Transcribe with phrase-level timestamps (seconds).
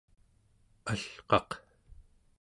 [0.91, 1.49] al'qaq